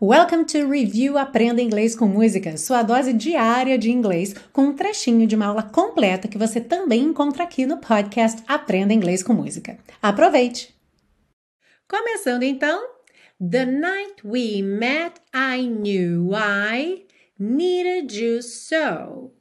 Welcome 0.00 0.44
to 0.44 0.70
Review 0.70 1.18
Aprenda 1.18 1.60
Inglês 1.60 1.96
com 1.96 2.06
Música, 2.06 2.56
sua 2.56 2.84
dose 2.84 3.12
diária 3.12 3.76
de 3.76 3.90
inglês, 3.90 4.32
com 4.52 4.66
um 4.66 4.72
trechinho 4.72 5.26
de 5.26 5.34
uma 5.34 5.46
aula 5.46 5.64
completa 5.64 6.28
que 6.28 6.38
você 6.38 6.60
também 6.60 7.02
encontra 7.02 7.42
aqui 7.42 7.66
no 7.66 7.78
podcast 7.78 8.40
Aprenda 8.46 8.94
Inglês 8.94 9.24
com 9.24 9.32
Música. 9.32 9.76
Aproveite! 10.00 10.72
Começando 11.88 12.44
então. 12.44 12.80
The 13.40 13.66
night 13.66 14.24
we 14.24 14.62
met, 14.62 15.20
I 15.34 15.66
knew 15.66 16.30
I 16.32 17.04
needed 17.36 18.16
you 18.16 18.40
so. 18.40 19.32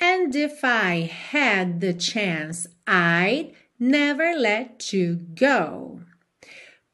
And 0.00 0.34
if 0.34 0.64
I 0.64 1.10
had 1.34 1.80
the 1.80 1.92
chance, 1.92 2.70
I'd 2.86 3.52
never 3.78 4.34
let 4.34 4.96
you 4.96 5.20
go. 5.38 6.00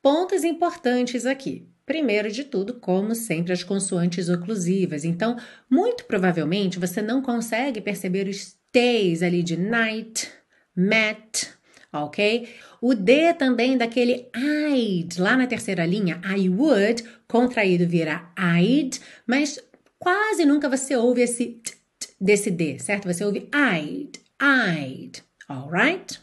Pontos 0.03 0.43
importantes 0.43 1.25
aqui. 1.25 1.73
Primeiro 1.87 2.31
de 2.31 2.45
tudo, 2.45 2.75
como 2.75 3.15
sempre, 3.15 3.53
as 3.53 3.63
consoantes 3.63 4.29
oclusivas. 4.29 5.05
Então, 5.05 5.37
muito 5.71 6.05
provavelmente 6.05 6.79
você 6.79 7.03
não 7.03 7.21
consegue 7.21 7.81
perceber 7.81 8.27
os 8.27 8.57
T's 8.73 9.23
ali 9.23 9.43
de 9.43 9.57
night, 9.57 10.29
met, 10.75 11.49
ok? 11.93 12.49
O 12.81 12.95
D 12.95 13.35
também 13.35 13.77
daquele 13.77 14.29
I'd, 14.35 15.21
lá 15.21 15.37
na 15.37 15.47
terceira 15.47 15.87
linha, 15.87 16.21
I 16.25 16.49
would, 16.49 17.05
contraído 17.29 17.87
vira 17.87 18.33
I'd, 18.37 19.01
mas 19.27 19.61
quase 19.99 20.45
nunca 20.45 20.69
você 20.69 20.97
ouve 20.97 21.23
esse 21.23 21.47
t, 21.63 21.73
t 21.99 22.09
desse 22.21 22.51
D, 22.51 22.79
certo? 22.79 23.07
Você 23.07 23.25
ouve 23.25 23.49
I'd, 23.55 24.19
I'd, 24.43 25.23
alright? 25.49 26.21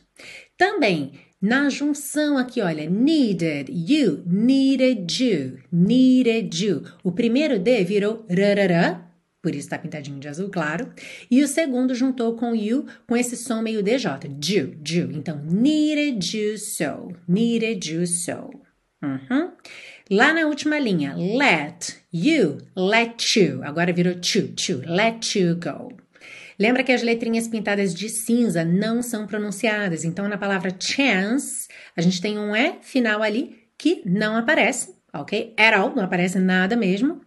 Também 0.57 1.13
na 1.41 1.69
junção 1.69 2.37
aqui, 2.37 2.61
olha, 2.61 2.87
needed 2.87 3.71
you, 3.71 4.23
needed 4.27 5.23
you, 5.23 5.57
needed 5.71 6.63
you. 6.63 6.83
O 7.03 7.11
primeiro 7.11 7.57
D 7.57 7.83
virou 7.83 8.25
rarará, 8.29 9.09
por 9.41 9.51
isso 9.51 9.61
está 9.65 9.79
pintadinho 9.79 10.19
de 10.19 10.27
azul 10.27 10.49
claro. 10.49 10.93
E 11.31 11.41
o 11.43 11.47
segundo 11.47 11.95
juntou 11.95 12.35
com 12.35 12.55
you, 12.55 12.85
com 13.07 13.17
esse 13.17 13.35
som 13.35 13.61
meio 13.61 13.81
DJ, 13.81 14.11
ju, 14.39 14.75
ju. 14.85 15.09
Então, 15.11 15.41
needed 15.43 16.37
you 16.37 16.57
so, 16.59 17.11
needed 17.27 17.91
you 17.91 18.05
so. 18.05 18.51
Uhum. 19.01 19.51
Lá 20.11 20.33
na 20.33 20.45
última 20.45 20.77
linha, 20.77 21.15
let 21.15 21.97
you, 22.13 22.59
let 22.75 23.35
you. 23.35 23.63
Agora 23.63 23.91
virou 23.91 24.13
to, 24.13 24.49
to, 24.49 24.83
let 24.85 25.35
you 25.35 25.55
go. 25.55 25.91
Lembra 26.61 26.83
que 26.83 26.91
as 26.91 27.01
letrinhas 27.01 27.47
pintadas 27.47 27.91
de 27.91 28.07
cinza 28.07 28.63
não 28.63 29.01
são 29.01 29.25
pronunciadas. 29.25 30.05
Então, 30.05 30.29
na 30.29 30.37
palavra 30.37 30.71
chance, 30.79 31.67
a 31.97 32.01
gente 32.03 32.21
tem 32.21 32.37
um 32.37 32.55
E 32.55 32.75
final 32.83 33.23
ali 33.23 33.55
que 33.75 34.03
não 34.05 34.37
aparece, 34.37 34.93
ok? 35.11 35.55
At 35.57 35.73
all, 35.73 35.95
não 35.95 36.03
aparece 36.03 36.37
nada 36.37 36.75
mesmo. 36.75 37.19